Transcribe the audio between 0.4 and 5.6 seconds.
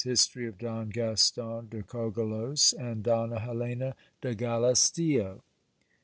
of Don Gaston de Cogollos and Donna Helena de Galisteo.